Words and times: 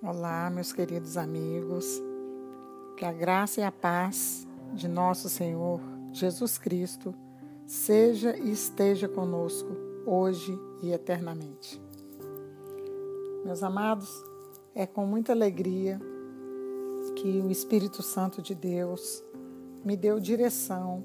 Olá, 0.00 0.48
meus 0.48 0.72
queridos 0.72 1.16
amigos. 1.16 2.00
Que 2.96 3.04
a 3.04 3.12
graça 3.12 3.60
e 3.60 3.64
a 3.64 3.72
paz 3.72 4.46
de 4.72 4.86
nosso 4.86 5.28
Senhor 5.28 5.80
Jesus 6.12 6.56
Cristo 6.56 7.12
seja 7.66 8.36
e 8.36 8.52
esteja 8.52 9.08
conosco 9.08 9.68
hoje 10.06 10.56
e 10.84 10.92
eternamente. 10.92 11.82
Meus 13.44 13.60
amados, 13.64 14.08
é 14.72 14.86
com 14.86 15.04
muita 15.04 15.32
alegria 15.32 16.00
que 17.16 17.40
o 17.40 17.50
Espírito 17.50 18.00
Santo 18.00 18.40
de 18.40 18.54
Deus 18.54 19.24
me 19.84 19.96
deu 19.96 20.20
direção 20.20 21.02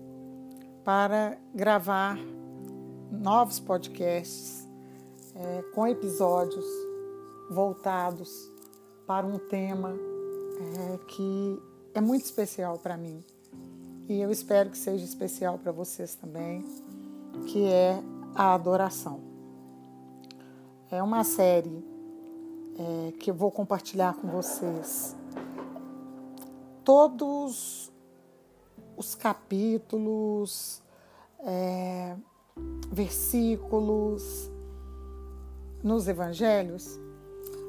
para 0.83 1.39
gravar 1.51 2.19
novos 3.11 3.59
podcasts 3.59 4.69
é, 5.33 5.63
com 5.73 5.87
episódios 5.87 6.65
voltados 7.49 8.52
para 9.05 9.25
um 9.25 9.37
tema 9.37 9.93
é, 9.93 10.97
que 11.07 11.61
é 11.93 12.01
muito 12.01 12.25
especial 12.25 12.77
para 12.77 12.97
mim 12.97 13.23
e 14.07 14.19
eu 14.19 14.29
espero 14.29 14.69
que 14.69 14.77
seja 14.77 15.03
especial 15.05 15.57
para 15.57 15.71
vocês 15.71 16.13
também, 16.13 16.65
que 17.47 17.65
é 17.65 18.03
a 18.35 18.53
adoração. 18.53 19.21
É 20.91 21.01
uma 21.01 21.23
série 21.23 21.83
é, 22.77 23.11
que 23.13 23.31
eu 23.31 23.33
vou 23.33 23.49
compartilhar 23.49 24.13
com 24.15 24.27
vocês 24.27 25.15
todos 26.83 27.89
os 28.97 29.15
capítulos, 29.15 30.81
é, 31.39 32.17
versículos 32.91 34.51
nos 35.81 36.09
evangelhos 36.09 36.99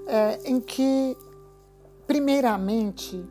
é, 0.07 0.41
em 0.45 0.61
que, 0.61 1.17
primeiramente, 2.07 3.25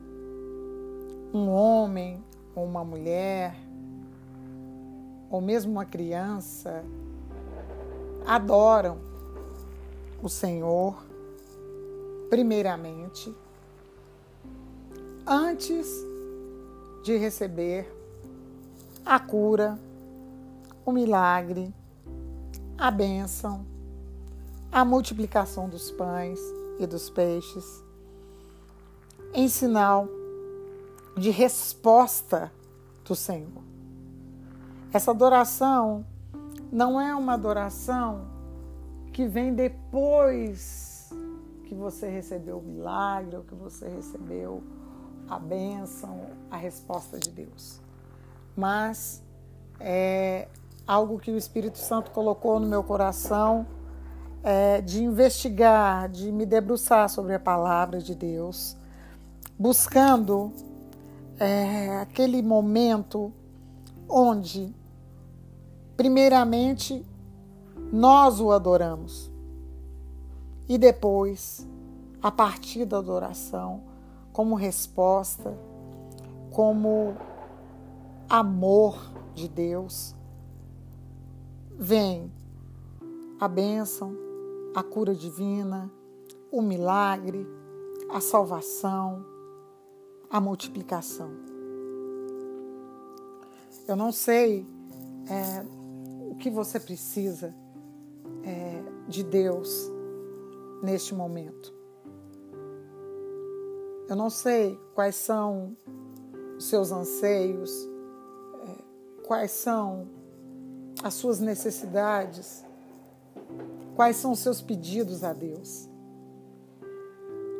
um 1.33 1.49
homem 1.49 2.23
ou 2.55 2.65
uma 2.65 2.83
mulher, 2.83 3.55
ou 5.29 5.41
mesmo 5.41 5.71
uma 5.71 5.85
criança, 5.85 6.83
adoram 8.25 8.97
o 10.21 10.29
Senhor, 10.29 11.03
primeiramente, 12.29 13.35
antes 15.25 15.87
de 17.03 17.17
receber 17.17 17.91
a 19.05 19.19
cura, 19.19 19.77
o 20.85 20.91
milagre, 20.91 21.73
a 22.77 22.89
bênção, 22.89 23.65
a 24.71 24.83
multiplicação 24.85 25.67
dos 25.69 25.91
pães 25.91 26.39
e 26.79 26.87
dos 26.87 27.09
peixes, 27.09 27.83
em 29.33 29.47
sinal 29.47 30.07
de 31.17 31.29
resposta 31.29 32.51
do 33.05 33.15
Senhor. 33.15 33.63
Essa 34.91 35.11
adoração 35.11 36.05
não 36.71 36.99
é 36.99 37.15
uma 37.15 37.33
adoração 37.33 38.27
que 39.11 39.27
vem 39.27 39.53
depois 39.53 41.11
que 41.65 41.75
você 41.75 42.09
recebeu 42.09 42.59
o 42.59 42.63
milagre 42.63 43.35
ou 43.35 43.43
que 43.43 43.55
você 43.55 43.87
recebeu 43.87 44.63
a 45.27 45.39
bênção, 45.39 46.27
a 46.49 46.57
resposta 46.57 47.17
de 47.19 47.29
Deus. 47.29 47.79
Mas 48.55 49.23
é 49.79 50.47
algo 50.85 51.19
que 51.19 51.31
o 51.31 51.37
Espírito 51.37 51.77
Santo 51.77 52.11
colocou 52.11 52.59
no 52.59 52.67
meu 52.67 52.83
coração 52.83 53.65
é, 54.43 54.81
de 54.81 55.01
investigar, 55.01 56.09
de 56.09 56.31
me 56.31 56.45
debruçar 56.45 57.09
sobre 57.09 57.33
a 57.33 57.39
palavra 57.39 57.99
de 57.99 58.13
Deus, 58.13 58.75
buscando 59.57 60.51
é, 61.39 61.97
aquele 62.01 62.41
momento 62.41 63.31
onde, 64.07 64.75
primeiramente, 65.95 67.05
nós 67.91 68.39
o 68.39 68.51
adoramos 68.51 69.31
e 70.67 70.77
depois, 70.77 71.67
a 72.21 72.31
partir 72.31 72.85
da 72.85 72.97
adoração, 72.97 73.81
como 74.31 74.55
resposta, 74.55 75.57
como 76.51 77.15
amor 78.29 79.11
de 79.35 79.47
Deus, 79.47 80.15
vem 81.77 82.31
a 83.39 83.47
bênção, 83.47 84.15
a 84.75 84.81
cura 84.81 85.13
divina, 85.13 85.91
o 86.51 86.61
milagre, 86.61 87.47
a 88.09 88.19
salvação, 88.19 89.25
a 90.29 90.39
multiplicação. 90.41 91.29
Eu 93.87 93.95
não 93.95 94.11
sei 94.11 94.65
é, 95.29 95.65
o 96.29 96.35
que 96.35 96.49
você 96.49 96.79
precisa 96.79 97.53
é, 98.43 98.83
de 99.07 99.23
Deus 99.23 99.91
neste 100.81 101.13
momento. 101.13 101.73
Eu 104.07 104.15
não 104.15 104.29
sei 104.29 104.79
quais 104.93 105.15
são 105.15 105.77
os 106.57 106.65
seus 106.65 106.91
anseios, 106.91 107.89
é, 108.67 109.23
quais 109.23 109.51
são 109.51 110.07
as 111.03 111.13
suas 111.13 111.39
necessidades 111.39 112.62
quais 113.95 114.15
são 114.15 114.31
os 114.31 114.39
seus 114.39 114.61
pedidos 114.61 115.23
a 115.23 115.33
Deus. 115.33 115.89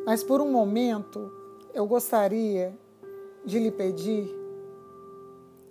Mas 0.06 0.22
por 0.22 0.40
um 0.40 0.50
momento, 0.50 1.32
eu 1.72 1.86
gostaria 1.86 2.76
de 3.44 3.58
lhe 3.58 3.70
pedir 3.70 4.28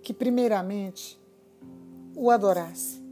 que, 0.02 0.12
primeiramente, 0.12 1.20
o 2.16 2.30
adorasse, 2.30 3.02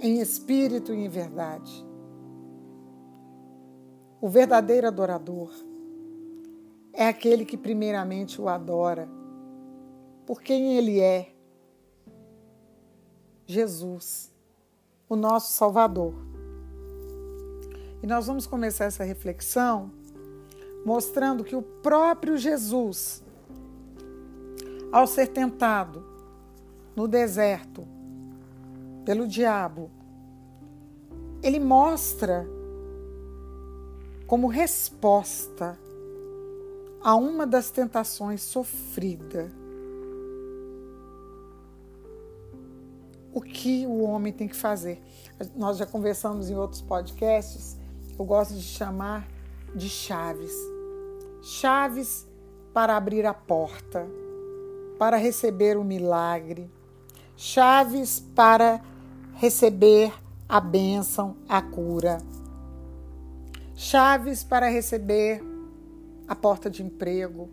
em 0.00 0.20
espírito 0.20 0.92
e 0.92 1.04
em 1.04 1.08
verdade. 1.08 1.86
O 4.20 4.28
verdadeiro 4.28 4.86
adorador 4.86 5.50
é 6.92 7.06
aquele 7.06 7.44
que, 7.44 7.56
primeiramente, 7.56 8.40
o 8.40 8.48
adora 8.48 9.08
por 10.26 10.40
quem 10.40 10.76
ele 10.76 11.00
é, 11.00 11.34
Jesus 13.46 14.33
o 15.08 15.16
nosso 15.16 15.52
Salvador. 15.52 16.14
E 18.02 18.06
nós 18.06 18.26
vamos 18.26 18.46
começar 18.46 18.84
essa 18.84 19.04
reflexão 19.04 19.90
mostrando 20.84 21.42
que 21.42 21.56
o 21.56 21.62
próprio 21.62 22.36
Jesus, 22.36 23.22
ao 24.92 25.06
ser 25.06 25.28
tentado 25.28 26.04
no 26.94 27.08
deserto 27.08 27.86
pelo 29.04 29.26
diabo, 29.26 29.90
ele 31.42 31.58
mostra 31.58 32.46
como 34.26 34.46
resposta 34.46 35.78
a 37.00 37.14
uma 37.14 37.46
das 37.46 37.70
tentações 37.70 38.42
sofrida 38.42 39.50
o 43.34 43.40
que 43.40 43.84
o 43.84 44.04
homem 44.04 44.32
tem 44.32 44.46
que 44.46 44.54
fazer. 44.54 45.02
Nós 45.56 45.76
já 45.76 45.84
conversamos 45.84 46.48
em 46.48 46.54
outros 46.54 46.80
podcasts, 46.80 47.76
eu 48.16 48.24
gosto 48.24 48.54
de 48.54 48.62
chamar 48.62 49.26
de 49.74 49.88
chaves. 49.88 50.52
Chaves 51.42 52.26
para 52.72 52.96
abrir 52.96 53.26
a 53.26 53.34
porta, 53.34 54.06
para 54.98 55.16
receber 55.16 55.76
o 55.76 55.84
milagre, 55.84 56.70
chaves 57.36 58.20
para 58.20 58.80
receber 59.34 60.12
a 60.48 60.60
bênção, 60.60 61.36
a 61.48 61.60
cura, 61.60 62.18
chaves 63.74 64.44
para 64.44 64.68
receber 64.68 65.42
a 66.28 66.36
porta 66.36 66.70
de 66.70 66.82
emprego, 66.82 67.50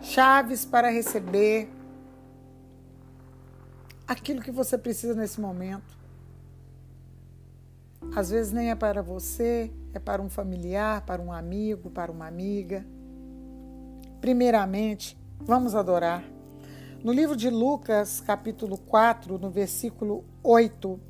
chaves 0.00 0.64
para 0.64 0.88
receber 0.90 1.68
aquilo 4.06 4.42
que 4.42 4.50
você 4.50 4.76
precisa 4.76 5.14
nesse 5.14 5.40
momento. 5.40 5.98
Às 8.14 8.30
vezes 8.30 8.52
nem 8.52 8.70
é 8.70 8.74
para 8.74 9.02
você, 9.02 9.72
é 9.92 9.98
para 9.98 10.20
um 10.20 10.28
familiar, 10.28 11.04
para 11.04 11.20
um 11.20 11.32
amigo, 11.32 11.90
para 11.90 12.12
uma 12.12 12.26
amiga. 12.26 12.84
Primeiramente, 14.20 15.18
vamos 15.40 15.74
adorar. 15.74 16.22
No 17.02 17.12
livro 17.12 17.36
de 17.36 17.50
Lucas, 17.50 18.20
capítulo 18.20 18.78
4, 18.78 19.38
no 19.38 19.50
versículo 19.50 20.24
8. 20.42 21.00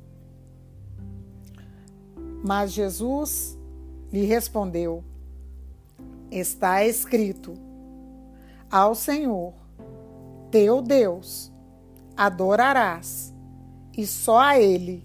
Mas 2.43 2.73
Jesus 2.73 3.57
lhe 4.11 4.25
respondeu: 4.25 5.03
Está 6.29 6.83
escrito: 6.83 7.53
Ao 8.69 8.93
Senhor, 8.93 9.53
teu 10.51 10.81
Deus, 10.81 11.51
adorarás 12.15 13.33
e 13.97 14.05
só 14.05 14.37
a 14.37 14.59
Ele 14.59 15.03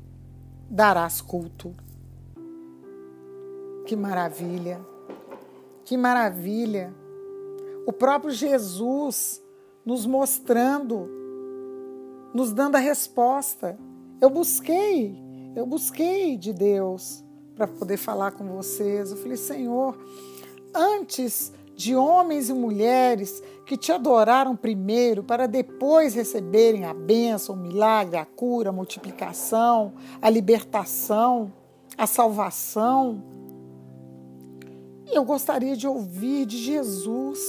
darás 0.68 1.20
culto. 1.20 1.74
Que 3.86 3.96
maravilha! 3.96 4.80
Que 5.84 5.96
maravilha! 5.96 6.94
O 7.86 7.92
próprio 7.92 8.32
Jesus 8.32 9.42
nos 9.84 10.06
mostrando, 10.06 11.08
nos 12.32 12.52
dando 12.52 12.76
a 12.76 12.78
resposta. 12.78 13.78
Eu 14.20 14.30
busquei, 14.30 15.18
eu 15.56 15.66
busquei 15.66 16.36
de 16.36 16.52
Deus 16.52 17.24
para 17.56 17.66
poder 17.66 17.96
falar 17.96 18.32
com 18.32 18.44
vocês. 18.44 19.10
Eu 19.10 19.16
falei, 19.16 19.36
Senhor, 19.36 19.98
antes 20.74 21.52
de 21.80 21.96
homens 21.96 22.50
e 22.50 22.52
mulheres 22.52 23.42
que 23.64 23.74
te 23.74 23.90
adoraram 23.90 24.54
primeiro 24.54 25.24
para 25.24 25.48
depois 25.48 26.12
receberem 26.12 26.84
a 26.84 26.92
bênção, 26.92 27.54
o 27.54 27.58
milagre, 27.58 28.18
a 28.18 28.26
cura, 28.26 28.68
a 28.68 28.72
multiplicação, 28.72 29.94
a 30.20 30.28
libertação, 30.28 31.50
a 31.96 32.06
salvação. 32.06 33.24
Eu 35.10 35.24
gostaria 35.24 35.74
de 35.74 35.88
ouvir 35.88 36.44
de 36.44 36.58
Jesus, 36.58 37.40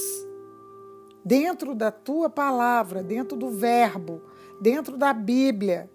dentro 1.22 1.74
da 1.74 1.90
tua 1.90 2.30
palavra, 2.30 3.02
dentro 3.02 3.36
do 3.36 3.50
Verbo, 3.50 4.22
dentro 4.62 4.96
da 4.96 5.12
Bíblia. 5.12 5.90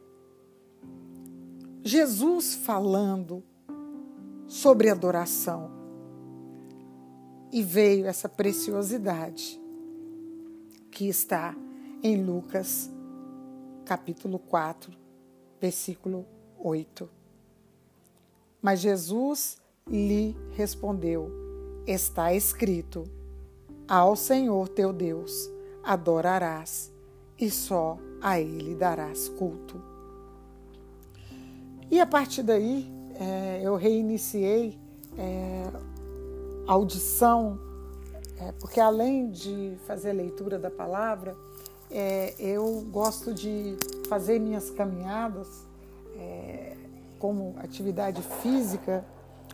Jesus 1.82 2.54
falando 2.54 3.44
sobre 4.46 4.92
adoração 4.92 5.77
e 7.52 7.64
veio 7.64 8.06
essa 8.06 8.28
preciosidade 8.28 9.60
que 10.92 11.08
está 11.08 11.56
em 12.04 12.24
Lucas, 12.24 12.90
capítulo 13.86 14.40
4, 14.40 14.92
versículo 15.60 16.26
8. 16.60 17.10
Mas 18.62 18.80
Jesus 18.80 19.58
lhe 19.88 20.36
respondeu: 20.52 21.32
Está 21.86 22.34
escrito: 22.34 23.04
Ao 23.88 24.16
Senhor 24.16 24.68
teu 24.70 24.92
Deus 24.92 25.50
adorarás, 25.84 26.92
e 27.40 27.50
só 27.50 27.98
a 28.22 28.40
Ele 28.40 28.76
darás 28.76 29.30
culto. 29.30 29.82
E 31.90 32.00
a 32.02 32.06
partir 32.06 32.44
daí, 32.44 32.92
é, 33.16 33.62
eu 33.64 33.76
reiniciei 33.76 34.78
é, 35.18 35.72
audição, 36.68 37.58
é, 38.40 38.52
porque 38.54 38.80
além 38.80 39.32
de 39.32 39.78
fazer 39.88 40.12
a 40.12 40.14
leitura 40.14 40.60
da 40.60 40.70
palavra, 40.70 41.36
é, 41.90 42.36
eu 42.38 42.86
gosto 42.92 43.34
de 43.34 43.78
fazer 44.10 44.40
minhas 44.40 44.70
caminhadas 44.70 45.66
é, 46.16 46.76
como 47.18 47.56
atividade 47.60 48.22
física, 48.22 49.06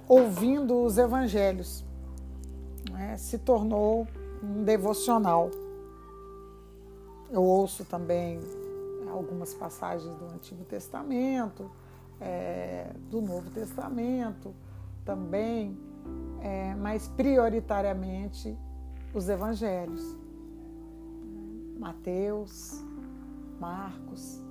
ouvindo 0.07 0.81
os 0.81 0.98
evangelhos. 0.98 1.86
Né? 2.92 3.15
Se 3.18 3.38
tornou 3.38 4.07
um 4.44 4.63
devocional. 4.63 5.50
Eu 7.31 7.44
ouço 7.44 7.86
também 7.86 8.39
algumas 9.10 9.54
passagens 9.54 10.13
do 10.15 10.25
Antigo 10.25 10.63
Testamento, 10.65 11.69
é, 12.19 12.92
do 13.10 13.21
Novo 13.21 13.50
Testamento 13.51 14.54
também 15.06 15.77
é, 16.41 16.75
mas 16.75 17.07
prioritariamente 17.07 18.57
os 19.13 19.29
evangelhos. 19.29 20.01
Mateus, 21.79 22.83
Marcos, 23.59 24.41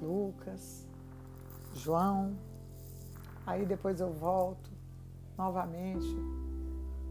Lucas, 0.00 0.86
João. 1.74 2.36
Aí 3.46 3.64
depois 3.64 4.00
eu 4.00 4.12
volto 4.12 4.70
novamente, 5.36 6.06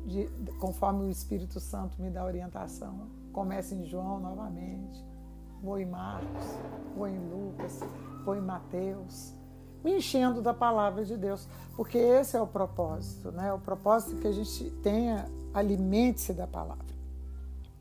de, 0.06 0.28
conforme 0.60 1.04
o 1.04 1.10
Espírito 1.10 1.60
Santo 1.60 2.02
me 2.02 2.10
dá 2.10 2.26
orientação. 2.26 3.08
Começo 3.32 3.76
em 3.76 3.86
João 3.86 4.20
novamente, 4.20 5.04
vou 5.62 5.80
em 5.80 5.86
Marcos, 5.86 6.46
vou 6.96 7.08
em 7.08 7.20
Lucas, 7.30 7.80
vou 8.26 8.36
em 8.36 8.42
Mateus 8.42 9.37
me 9.88 9.96
enchendo 9.96 10.42
da 10.42 10.54
palavra 10.54 11.06
de 11.06 11.16
Deus, 11.16 11.48
porque 11.78 11.98
esse 11.98 12.36
é 12.36 12.42
o 12.42 12.46
propósito, 12.46 13.32
né? 13.32 13.54
O 13.54 13.60
propósito 13.60 14.18
é 14.18 14.22
que 14.22 14.28
a 14.28 14.32
gente 14.34 14.70
tenha, 14.84 15.26
alimente-se 15.54 16.34
da 16.34 16.46
palavra. 16.46 16.86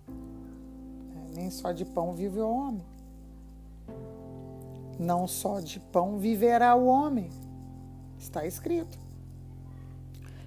É, 0.09 1.35
nem 1.35 1.51
só 1.51 1.73
de 1.73 1.85
pão 1.85 2.15
vive 2.15 2.39
o 2.39 2.49
homem. 2.49 2.85
Não 5.01 5.27
só 5.27 5.59
de 5.59 5.81
pão 5.81 6.19
viverá 6.19 6.77
o 6.77 6.87
homem. 6.87 7.29
Está 8.17 8.47
escrito. 8.47 8.97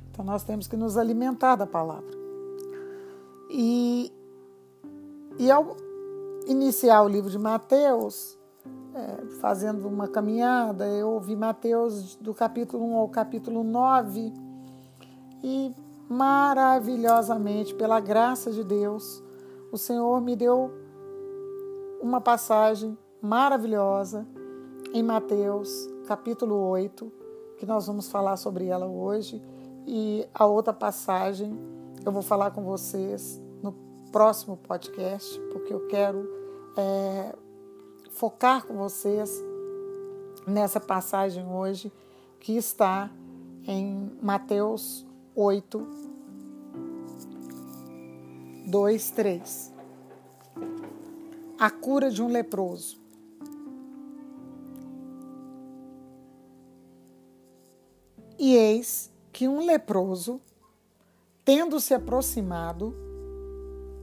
Então 0.10 0.24
nós 0.24 0.44
temos 0.44 0.66
que 0.66 0.78
nos 0.78 0.96
alimentar 0.96 1.58
da 1.58 1.68
palavra. 1.68 2.18
E, 3.52 4.14
e 5.38 5.52
ao 5.52 5.76
iniciar 6.48 7.04
o 7.04 7.10
livro 7.10 7.30
de 7.30 7.38
Mateus, 7.38 8.39
é, 8.94 9.26
fazendo 9.40 9.88
uma 9.88 10.08
caminhada, 10.08 10.88
eu 10.88 11.10
ouvi 11.10 11.36
Mateus 11.36 12.16
do 12.16 12.34
capítulo 12.34 12.84
1 12.86 12.96
ao 12.96 13.10
capítulo 13.10 13.64
9 13.64 14.34
e 15.44 15.74
maravilhosamente, 16.10 17.76
pela 17.76 18.00
graça 18.00 18.52
de 18.52 18.64
Deus, 18.64 19.24
o 19.72 19.78
Senhor 19.78 20.20
me 20.22 20.36
deu 20.36 20.72
uma 22.02 22.20
passagem 22.20 22.98
maravilhosa 23.22 24.26
em 24.94 25.04
Mateus, 25.04 25.70
capítulo 26.08 26.56
8, 26.70 27.12
que 27.58 27.66
nós 27.66 27.86
vamos 27.86 28.10
falar 28.10 28.38
sobre 28.38 28.66
ela 28.66 28.88
hoje, 28.88 29.42
e 29.86 30.28
a 30.34 30.46
outra 30.46 30.74
passagem 30.74 31.58
eu 32.06 32.12
vou 32.12 32.22
falar 32.22 32.52
com 32.52 32.64
vocês 32.64 33.40
no 33.62 33.74
próximo 34.12 34.58
podcast, 34.58 35.40
porque 35.52 35.74
eu 35.74 35.86
quero 35.88 36.28
é, 36.76 37.36
focar 38.10 38.66
com 38.66 38.76
vocês 38.76 39.32
nessa 40.46 40.80
passagem 40.80 41.46
hoje 41.48 41.92
que 42.40 42.56
está 42.58 43.10
em 43.66 44.12
Mateus 44.22 45.06
8, 45.36 45.88
2, 48.68 49.12
3. 49.12 49.74
A 51.58 51.70
cura 51.70 52.10
de 52.10 52.22
um 52.22 52.28
leproso. 52.28 53.00
E 58.38 58.56
eis 58.56 59.12
que 59.34 59.48
um 59.48 59.66
leproso, 59.66 60.42
tendo 61.44 61.80
se 61.80 61.94
aproximado, 61.94 62.96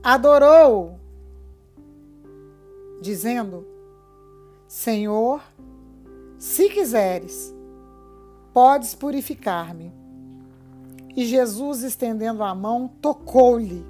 adorou, 0.03 0.99
dizendo: 3.01 3.76
Senhor, 4.67 5.41
se 6.37 6.69
quiseres, 6.69 7.53
podes 8.53 8.93
purificar-me. 8.93 9.91
E 11.15 11.25
Jesus, 11.25 11.83
estendendo 11.83 12.43
a 12.43 12.53
mão, 12.53 12.87
tocou-lhe, 13.01 13.85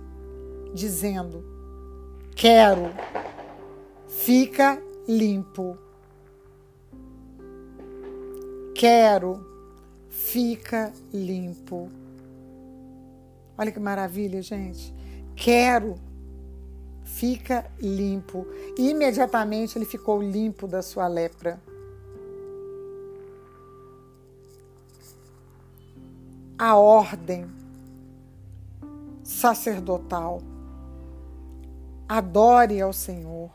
dizendo: 0.73 1.43
Quero, 2.35 2.91
fica 4.07 4.81
limpo. 5.07 5.77
Quero, 8.75 9.45
fica 10.09 10.93
limpo. 11.11 11.89
Olha 13.57 13.71
que 13.71 13.79
maravilha, 13.79 14.41
gente. 14.41 14.93
Quero, 15.35 15.95
fica 17.17 17.65
limpo. 17.79 18.45
E 18.77 18.91
imediatamente 18.91 19.77
ele 19.77 19.85
ficou 19.85 20.21
limpo 20.21 20.67
da 20.67 20.81
sua 20.81 21.07
lepra. 21.07 21.59
A 26.57 26.75
ordem 26.75 27.49
sacerdotal. 29.23 30.41
Adore 32.07 32.79
ao 32.81 32.93
Senhor. 32.93 33.49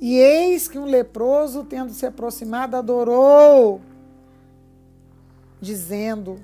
E 0.00 0.16
eis 0.16 0.68
que 0.68 0.78
um 0.78 0.84
leproso, 0.84 1.64
tendo 1.64 1.92
se 1.92 2.06
aproximado, 2.06 2.76
adorou, 2.76 3.80
dizendo: 5.60 6.38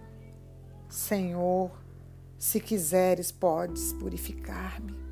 Senhor, 0.88 1.70
se 2.36 2.58
quiseres, 2.58 3.30
podes 3.30 3.92
purificar-me. 3.92 5.03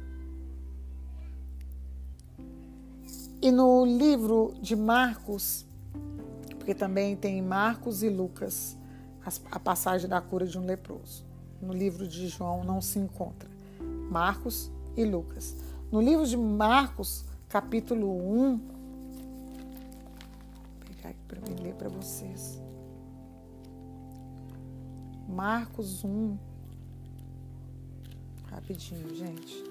E 3.42 3.50
no 3.50 3.84
livro 3.84 4.54
de 4.60 4.76
Marcos, 4.76 5.66
porque 6.56 6.72
também 6.72 7.16
tem 7.16 7.42
Marcos 7.42 8.04
e 8.04 8.08
Lucas, 8.08 8.78
a 9.50 9.58
passagem 9.58 10.08
da 10.08 10.20
cura 10.20 10.46
de 10.46 10.56
um 10.56 10.64
leproso. 10.64 11.24
No 11.60 11.72
livro 11.72 12.06
de 12.06 12.28
João 12.28 12.62
não 12.62 12.80
se 12.80 13.00
encontra. 13.00 13.50
Marcos 14.08 14.70
e 14.96 15.04
Lucas. 15.04 15.56
No 15.90 16.00
livro 16.00 16.24
de 16.24 16.36
Marcos, 16.36 17.24
capítulo 17.48 18.16
1, 18.16 18.56
vou 18.58 18.68
pegar 20.86 21.08
aqui 21.08 21.24
para 21.26 21.40
ler 21.64 21.74
para 21.74 21.88
vocês. 21.88 22.62
Marcos 25.28 26.04
1. 26.04 26.38
Rapidinho, 28.52 29.12
gente. 29.16 29.64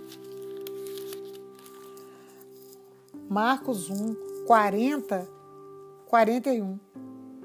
Marcos 3.31 3.89
1, 3.89 4.43
40, 4.45 5.25
41. 6.05 6.77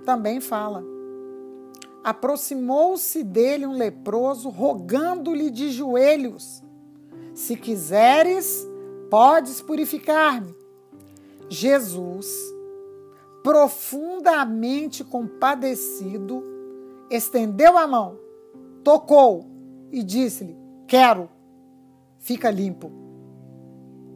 Também 0.04 0.40
fala. 0.40 0.82
Aproximou-se 2.02 3.22
dele 3.22 3.68
um 3.68 3.72
leproso, 3.72 4.48
rogando-lhe 4.48 5.48
de 5.48 5.70
joelhos: 5.70 6.60
Se 7.32 7.54
quiseres, 7.54 8.68
podes 9.08 9.62
purificar-me. 9.62 10.52
Jesus, 11.48 12.34
profundamente 13.44 15.04
compadecido, 15.04 16.42
estendeu 17.08 17.78
a 17.78 17.86
mão, 17.86 18.18
tocou 18.82 19.46
e 19.92 20.02
disse-lhe: 20.02 20.58
Quero, 20.88 21.30
fica 22.18 22.50
limpo. 22.50 22.90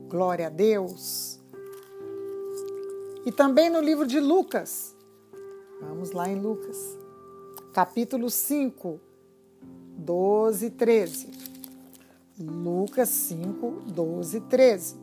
Glória 0.09 0.49
a 0.49 0.51
Deus. 0.51 1.40
E 3.25 3.31
também 3.31 3.69
no 3.69 3.83
livro 3.83 4.07
de 4.07 4.19
Lucas, 4.19 4.97
vamos 5.79 6.11
lá 6.13 6.27
em 6.27 6.41
Lucas, 6.41 6.99
capítulo 7.71 8.31
5, 8.31 8.99
12 9.99 10.67
e 10.67 10.71
13. 10.71 11.31
Lucas 12.39 13.11
5, 13.11 13.83
12 13.89 14.39
e 14.39 14.41
13. 14.41 14.97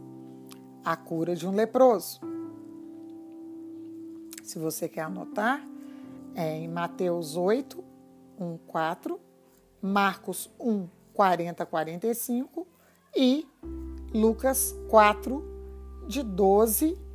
A 0.83 0.97
cura 0.97 1.35
de 1.35 1.47
um 1.47 1.53
leproso. 1.53 2.19
Se 4.41 4.57
você 4.57 4.89
quer 4.89 5.01
anotar, 5.01 5.63
é 6.33 6.57
em 6.57 6.67
Mateus 6.67 7.37
8, 7.37 7.83
1, 8.39 8.57
4, 8.65 9.19
Marcos 9.79 10.49
1, 10.59 10.87
40 11.13 11.61
a 11.61 11.65
45 11.67 12.65
e 13.15 13.47
Lucas 14.11 14.75
4, 14.89 15.43
de 16.07 16.23
12 16.23 17.06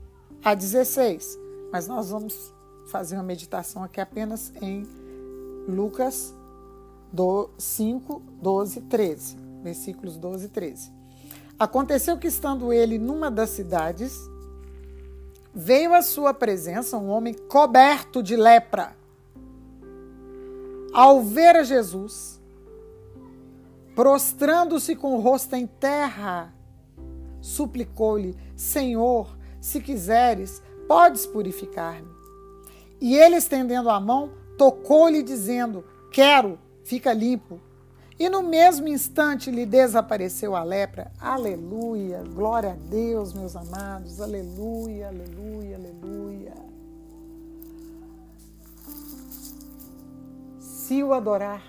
a 0.45 0.55
16. 0.55 1.39
Mas 1.73 1.87
nós 1.87 2.11
vamos 2.11 2.53
fazer 2.87 3.17
uma 3.17 3.23
meditação 3.23 3.83
aqui 3.83 4.01
apenas 4.01 4.53
em 4.61 4.87
Lucas 5.69 6.35
5, 7.59 8.23
12 8.41 8.79
e 8.79 8.83
13. 8.83 9.37
Versículos 9.63 10.17
12 10.17 10.47
e 10.47 10.49
13. 10.49 10.93
Aconteceu 11.59 12.19
que, 12.19 12.27
estando 12.27 12.73
ele 12.73 12.99
numa 12.99 13.31
das 13.31 13.51
cidades, 13.51 14.19
veio 15.55 15.95
à 15.95 16.03
sua 16.03 16.35
presença 16.35 16.97
um 16.97 17.09
homem 17.09 17.35
coberto 17.35 18.23
de 18.23 18.35
lepra. 18.35 18.97
Ao 20.93 21.23
ver 21.23 21.57
a 21.57 21.63
Jesus, 21.63 22.41
prostrando-se 23.95 24.97
com 24.97 25.15
o 25.15 25.21
rosto 25.21 25.55
em 25.55 25.67
terra, 25.67 26.53
suplicou-lhe: 27.41 28.37
Senhor, 28.57 29.37
se 29.63 29.81
quiseres, 29.81 30.61
podes 30.89 31.25
purificar-me. 31.25 32.11
E 33.01 33.17
ele, 33.17 33.37
estendendo 33.37 33.89
a 33.89 34.01
mão, 34.01 34.33
tocou-lhe, 34.59 35.23
dizendo: 35.23 35.85
Quero, 36.11 36.59
fica 36.85 37.13
limpo. 37.13 37.61
E 38.19 38.29
no 38.29 38.43
mesmo 38.43 38.89
instante 38.89 39.51
lhe 39.51 39.65
desapareceu 39.65 40.55
a 40.55 40.63
lepra. 40.63 41.11
Aleluia, 41.19 42.23
glória 42.23 42.73
a 42.73 42.91
Deus, 42.91 43.33
meus 43.33 43.57
amados. 43.57 44.21
Aleluia, 44.21 45.09
aleluia, 45.09 45.77
aleluia. 45.77 46.55
Se 50.59 51.03
o 51.03 51.15
adorar, 51.15 51.63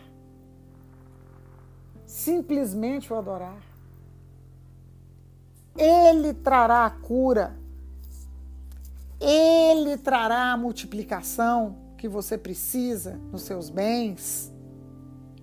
simplesmente 2.06 3.14
o 3.14 3.16
adorar, 3.16 3.62
ele 5.78 6.34
trará 6.34 6.86
a 6.86 6.90
cura 6.90 7.63
ele 9.24 9.98
trará 9.98 10.52
a 10.52 10.58
multiplicação 10.58 11.78
que 11.98 12.10
você 12.10 12.38
precisa 12.38 13.18
nos 13.32 13.44
seus 13.44 13.70
bens, 13.70 14.54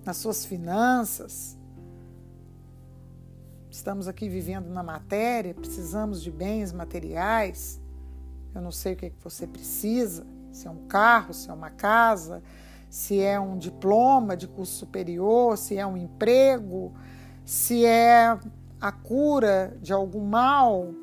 nas 0.05 0.17
suas 0.17 0.45
finanças. 0.45 1.57
Estamos 3.69 4.07
aqui 4.07 4.29
vivendo 4.29 4.69
na 4.69 4.83
matéria, 4.83 5.55
precisamos 5.55 6.21
de 6.21 6.29
bens 6.29 6.71
materiais. 6.71 7.81
Eu 8.53 8.61
não 8.61 8.71
sei 8.71 8.93
o 8.93 8.95
que, 8.95 9.05
é 9.07 9.09
que 9.09 9.23
você 9.23 9.47
precisa, 9.47 10.27
se 10.51 10.67
é 10.67 10.69
um 10.69 10.85
carro, 10.87 11.33
se 11.33 11.49
é 11.49 11.53
uma 11.53 11.71
casa, 11.71 12.43
se 12.87 13.19
é 13.19 13.39
um 13.39 13.57
diploma 13.57 14.37
de 14.37 14.47
curso 14.47 14.73
superior, 14.73 15.57
se 15.57 15.77
é 15.77 15.87
um 15.87 15.97
emprego, 15.97 16.93
se 17.43 17.85
é 17.85 18.37
a 18.79 18.91
cura 18.91 19.75
de 19.81 19.93
algum 19.93 20.25
mal, 20.25 20.93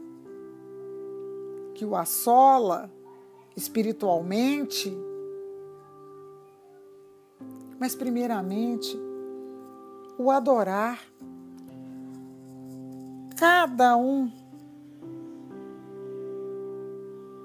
que 1.79 1.85
o 1.85 1.95
assola 1.95 2.91
espiritualmente. 3.57 4.93
Mas, 7.79 7.95
primeiramente, 7.95 8.99
o 10.19 10.29
adorar. 10.33 11.01
Cada 13.37 13.97
um 13.97 14.29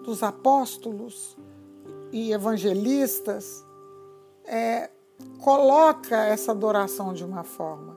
dos 0.03 0.23
apóstolos 0.23 1.37
e 2.11 2.33
evangelistas 2.33 3.63
é, 4.45 4.89
coloca 5.43 6.17
essa 6.25 6.51
adoração 6.51 7.13
de 7.13 7.23
uma 7.23 7.43
forma. 7.43 7.95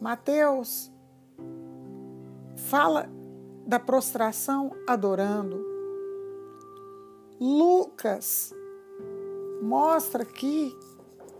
Mateus 0.00 0.90
fala 2.70 3.10
da 3.66 3.80
prostração 3.80 4.70
adorando. 4.86 5.60
Lucas 7.40 8.54
mostra 9.60 10.22
aqui 10.22 10.72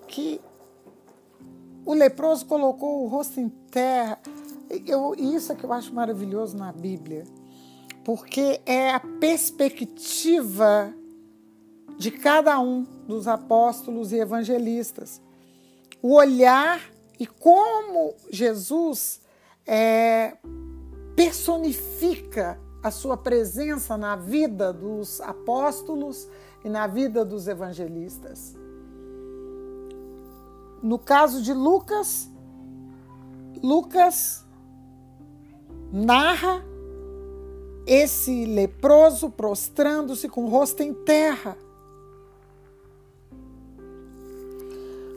que 0.08 0.40
o 1.86 1.94
leproso 1.94 2.44
colocou 2.46 3.04
o 3.04 3.06
rosto 3.06 3.38
em 3.38 3.48
terra. 3.48 4.18
Eu, 4.84 5.14
isso 5.14 5.52
é 5.52 5.54
que 5.54 5.62
eu 5.62 5.72
acho 5.72 5.94
maravilhoso 5.94 6.56
na 6.56 6.72
Bíblia, 6.72 7.24
porque 8.04 8.60
é 8.66 8.90
a 8.90 8.98
perspectiva 8.98 10.92
de 11.96 12.10
cada 12.10 12.58
um 12.58 12.82
dos 13.06 13.28
apóstolos 13.28 14.10
e 14.10 14.16
evangelistas. 14.16 15.22
O 16.02 16.14
olhar 16.14 16.80
e 17.20 17.26
como 17.26 18.14
Jesus 18.30 19.20
é, 19.64 20.36
personifica 21.20 22.58
a 22.82 22.90
sua 22.90 23.14
presença 23.14 23.94
na 23.94 24.16
vida 24.16 24.72
dos 24.72 25.20
apóstolos 25.20 26.26
e 26.64 26.68
na 26.70 26.86
vida 26.86 27.26
dos 27.26 27.46
evangelistas. 27.46 28.56
No 30.82 30.98
caso 30.98 31.42
de 31.42 31.52
Lucas, 31.52 32.26
Lucas 33.62 34.46
narra 35.92 36.64
esse 37.86 38.46
leproso 38.46 39.28
prostrando-se 39.28 40.26
com 40.26 40.46
o 40.46 40.48
rosto 40.48 40.82
em 40.82 40.94
terra. 40.94 41.54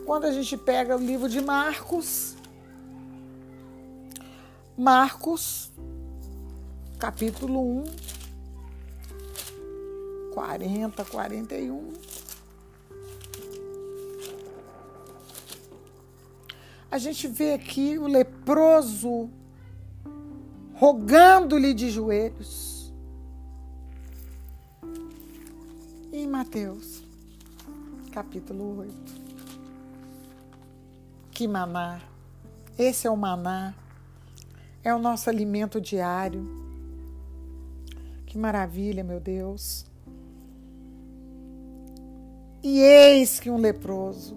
Quando 0.04 0.26
a 0.26 0.32
gente 0.32 0.54
pega 0.58 0.98
o 0.98 1.00
livro 1.00 1.30
de 1.30 1.40
Marcos, 1.40 2.36
Marcos 4.76 5.72
capítulo 7.04 7.60
1, 7.60 7.84
40, 10.32 11.04
41. 11.04 11.92
A 16.90 16.96
gente 16.96 17.28
vê 17.28 17.52
aqui 17.52 17.98
o 17.98 18.06
leproso 18.06 19.28
rogando-lhe 20.72 21.74
de 21.74 21.90
joelhos. 21.90 22.90
E 26.10 26.20
em 26.20 26.26
Mateus, 26.26 27.02
capítulo 28.12 28.78
8. 28.78 28.94
Que 31.32 31.46
maná! 31.46 32.00
Esse 32.78 33.06
é 33.06 33.10
o 33.10 33.16
maná, 33.16 33.74
é 34.82 34.94
o 34.94 34.98
nosso 34.98 35.28
alimento 35.28 35.78
diário 35.82 36.63
que 38.34 38.38
maravilha, 38.38 39.04
meu 39.04 39.20
Deus. 39.20 39.86
E 42.64 42.80
eis 42.80 43.38
que 43.38 43.48
um 43.48 43.56
leproso, 43.56 44.36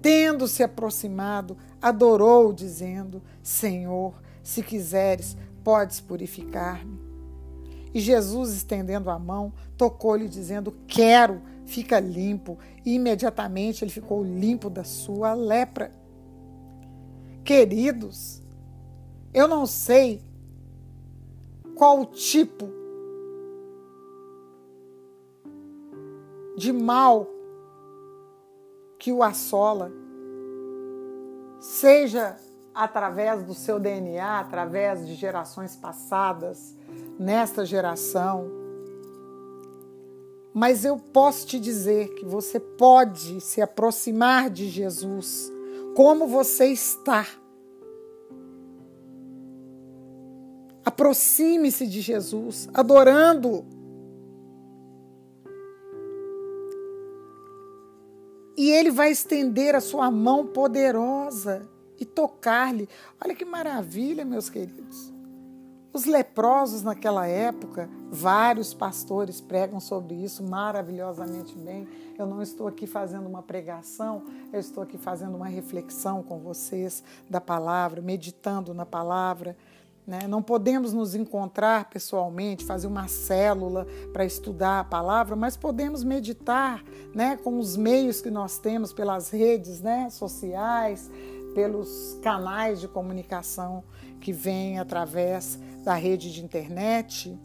tendo 0.00 0.46
se 0.46 0.62
aproximado, 0.62 1.56
adorou, 1.82 2.52
dizendo: 2.52 3.20
Senhor, 3.42 4.14
se 4.44 4.62
quiseres, 4.62 5.36
podes 5.64 6.00
purificar-me. 6.00 7.00
E 7.92 7.98
Jesus, 7.98 8.52
estendendo 8.52 9.10
a 9.10 9.18
mão, 9.18 9.52
tocou-lhe, 9.76 10.28
dizendo: 10.28 10.72
Quero, 10.86 11.42
fica 11.64 11.98
limpo. 11.98 12.56
E 12.84 12.94
imediatamente 12.94 13.82
ele 13.82 13.90
ficou 13.90 14.22
limpo 14.22 14.70
da 14.70 14.84
sua 14.84 15.34
lepra. 15.34 15.90
Queridos, 17.42 18.40
eu 19.34 19.48
não 19.48 19.66
sei 19.66 20.22
qual 21.74 22.06
tipo 22.06 22.85
de 26.56 26.72
mal 26.72 27.28
que 28.98 29.12
o 29.12 29.22
assola, 29.22 29.92
seja 31.60 32.36
através 32.74 33.42
do 33.42 33.54
seu 33.54 33.78
DNA, 33.78 34.40
através 34.40 35.06
de 35.06 35.14
gerações 35.14 35.76
passadas, 35.76 36.74
nesta 37.18 37.64
geração. 37.64 38.50
Mas 40.52 40.84
eu 40.84 40.98
posso 40.98 41.46
te 41.46 41.60
dizer 41.60 42.14
que 42.14 42.24
você 42.24 42.58
pode 42.58 43.40
se 43.40 43.60
aproximar 43.60 44.48
de 44.48 44.68
Jesus 44.68 45.52
como 45.94 46.26
você 46.26 46.66
está. 46.66 47.26
Aproxime-se 50.84 51.86
de 51.86 52.00
Jesus, 52.00 52.68
adorando. 52.72 53.66
E 58.56 58.70
ele 58.70 58.90
vai 58.90 59.10
estender 59.10 59.74
a 59.74 59.80
sua 59.80 60.10
mão 60.10 60.46
poderosa 60.46 61.68
e 61.98 62.04
tocar-lhe. 62.04 62.88
Olha 63.22 63.34
que 63.34 63.44
maravilha, 63.44 64.24
meus 64.24 64.48
queridos. 64.48 65.12
Os 65.96 66.04
leprosos 66.04 66.82
naquela 66.82 67.26
época, 67.26 67.88
vários 68.10 68.74
pastores 68.74 69.40
pregam 69.40 69.80
sobre 69.80 70.14
isso 70.14 70.42
maravilhosamente 70.42 71.56
bem. 71.56 71.88
Eu 72.18 72.26
não 72.26 72.42
estou 72.42 72.68
aqui 72.68 72.86
fazendo 72.86 73.26
uma 73.26 73.42
pregação, 73.42 74.22
eu 74.52 74.60
estou 74.60 74.82
aqui 74.82 74.98
fazendo 74.98 75.36
uma 75.36 75.46
reflexão 75.46 76.22
com 76.22 76.38
vocês 76.38 77.02
da 77.30 77.40
palavra, 77.40 78.02
meditando 78.02 78.74
na 78.74 78.84
palavra. 78.84 79.56
Né? 80.06 80.20
Não 80.28 80.40
podemos 80.40 80.92
nos 80.92 81.16
encontrar 81.16 81.90
pessoalmente, 81.90 82.64
fazer 82.64 82.86
uma 82.86 83.08
célula 83.08 83.86
para 84.12 84.24
estudar 84.24 84.80
a 84.80 84.84
palavra, 84.84 85.34
mas 85.34 85.56
podemos 85.56 86.04
meditar 86.04 86.84
né, 87.12 87.36
com 87.36 87.58
os 87.58 87.76
meios 87.76 88.20
que 88.20 88.30
nós 88.30 88.56
temos 88.58 88.92
pelas 88.92 89.30
redes 89.30 89.80
né, 89.80 90.08
sociais, 90.10 91.10
pelos 91.54 92.18
canais 92.22 92.80
de 92.80 92.86
comunicação 92.86 93.82
que 94.20 94.32
vêm 94.32 94.78
através 94.78 95.58
da 95.82 95.94
rede 95.94 96.32
de 96.32 96.44
internet. 96.44 97.36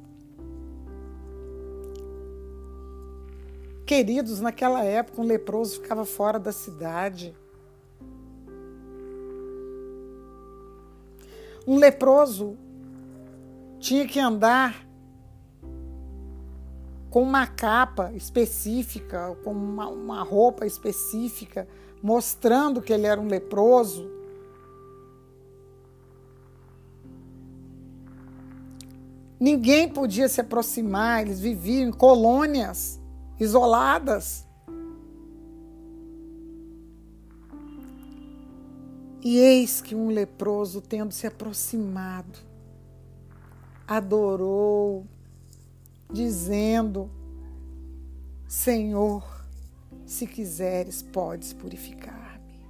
Queridos, 3.86 4.39
naquela 4.39 4.84
época 4.84 5.20
um 5.20 5.25
leproso 5.25 5.82
ficava 5.82 6.06
fora 6.06 6.38
da 6.39 6.51
cidade. 6.51 7.36
Um 11.68 11.77
leproso 11.77 12.58
tinha 13.80 14.08
que 14.08 14.20
andar 14.20 14.88
com 17.10 17.22
uma 17.22 17.46
capa 17.46 18.12
específica, 18.13 19.36
com 19.44 19.51
uma, 19.51 19.88
uma 19.89 20.24
roupa 20.24 20.65
específica, 20.65 21.68
mostrando 22.01 22.82
que 22.82 22.94
ele 22.94 23.06
era 23.06 23.20
um 23.20 23.27
leproso. 23.27 24.10
Ninguém 29.39 29.89
podia 29.89 30.30
se 30.30 30.39
aproximar, 30.39 31.24
eles 31.24 31.39
viviam 31.39 31.89
em 31.89 31.91
colônias 31.91 33.00
isoladas. 33.39 34.47
E 39.23 39.38
eis 39.38 39.81
que 39.81 39.93
um 39.93 40.10
leproso, 40.10 40.81
tendo 40.81 41.13
se 41.13 41.27
aproximado, 41.27 42.39
adorou, 43.88 45.05
dizendo: 46.12 47.10
Senhor, 48.47 49.45
se 50.05 50.25
quiseres, 50.25 51.01
podes 51.03 51.53
purificar-me. 51.53 52.65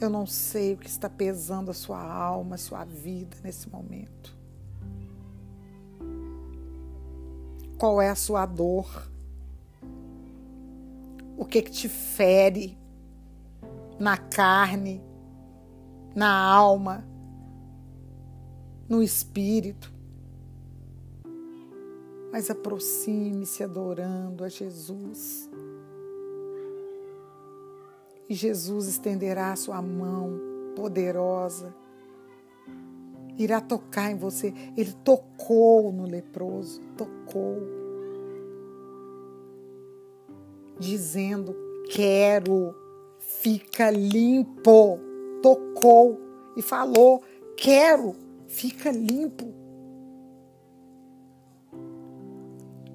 Eu 0.00 0.08
não 0.08 0.26
sei 0.26 0.74
o 0.74 0.76
que 0.76 0.88
está 0.88 1.08
pesando 1.08 1.70
a 1.70 1.74
sua 1.74 2.00
alma, 2.00 2.54
a 2.54 2.58
sua 2.58 2.84
vida 2.84 3.36
nesse 3.42 3.68
momento. 3.68 4.36
Qual 7.76 8.00
é 8.00 8.08
a 8.08 8.14
sua 8.14 8.44
dor? 8.44 9.10
O 11.36 11.44
que, 11.44 11.62
que 11.62 11.70
te 11.70 11.88
fere 11.88 12.77
na 13.98 14.16
carne, 14.16 15.02
na 16.14 16.30
alma, 16.30 17.04
no 18.88 19.02
espírito? 19.02 19.98
mas 22.30 22.50
aproxime-se 22.50 23.62
adorando 23.62 24.44
a 24.44 24.48
Jesus. 24.48 25.48
E 28.28 28.34
Jesus 28.34 28.86
estenderá 28.86 29.52
a 29.52 29.56
sua 29.56 29.80
mão 29.80 30.38
poderosa, 30.76 31.74
irá 33.38 33.60
tocar 33.60 34.10
em 34.10 34.16
você. 34.16 34.52
Ele 34.76 34.92
tocou 35.04 35.90
no 35.90 36.04
leproso, 36.04 36.80
tocou, 36.96 37.56
dizendo: 40.78 41.56
Quero, 41.90 42.74
fica 43.18 43.90
limpo. 43.90 44.98
Tocou 45.42 46.20
e 46.56 46.62
falou: 46.62 47.22
Quero, 47.56 48.14
fica 48.46 48.90
limpo. 48.90 49.54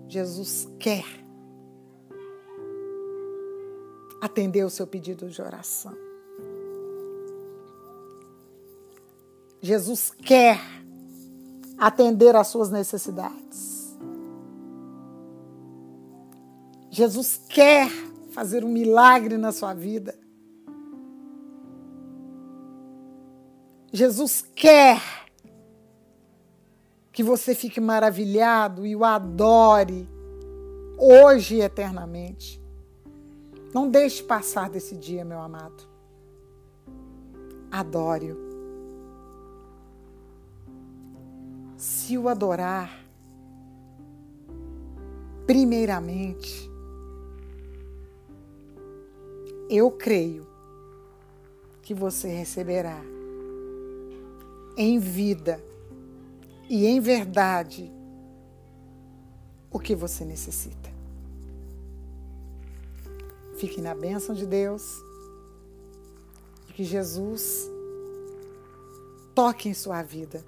Jesus 0.07 0.67
quer 0.79 1.05
atender 4.21 4.63
o 4.63 4.69
seu 4.69 4.85
pedido 4.85 5.29
de 5.29 5.41
oração. 5.41 5.95
Jesus 9.61 10.11
quer 10.11 10.59
atender 11.77 12.35
às 12.35 12.47
suas 12.47 12.69
necessidades. 12.69 13.97
Jesus 16.91 17.41
quer 17.49 17.89
fazer 18.33 18.65
um 18.65 18.69
milagre 18.69 19.37
na 19.37 19.51
sua 19.51 19.73
vida. 19.73 20.17
Jesus 23.91 24.43
quer 24.55 24.99
que 27.11 27.21
você 27.21 27.53
fique 27.53 27.79
maravilhado 27.79 28.87
e 28.87 28.95
o 28.95 29.05
adore 29.05 30.09
hoje 30.97 31.57
e 31.57 31.61
eternamente. 31.61 32.59
Não 33.71 33.87
deixe 33.87 34.23
passar 34.23 34.67
desse 34.67 34.97
dia, 34.97 35.23
meu 35.23 35.39
amado. 35.39 35.87
Adore-o. 37.71 38.35
Se 41.77 42.17
o 42.17 42.27
adorar, 42.27 43.05
primeiramente, 45.45 46.72
eu 49.75 49.89
creio 49.89 50.45
que 51.81 51.95
você 51.95 52.27
receberá 52.27 53.01
em 54.77 54.99
vida 54.99 55.59
e 56.69 56.85
em 56.85 56.99
verdade 56.99 57.91
o 59.71 59.79
que 59.79 59.95
você 59.95 60.23
necessita. 60.23 60.93
Fique 63.57 63.81
na 63.81 63.95
bênção 63.95 64.35
de 64.35 64.45
Deus 64.45 64.83
e 66.69 66.73
que 66.73 66.83
Jesus 66.83 67.67
toque 69.33 69.69
em 69.69 69.73
sua 69.73 70.03
vida 70.03 70.45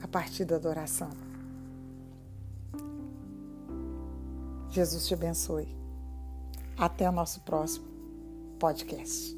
a 0.00 0.06
partir 0.06 0.44
da 0.44 0.54
adoração. 0.54 1.10
Jesus 4.70 5.06
te 5.06 5.14
abençoe. 5.14 5.74
Até 6.78 7.08
o 7.08 7.12
nosso 7.12 7.40
próximo 7.40 7.95
podcast. 8.58 9.35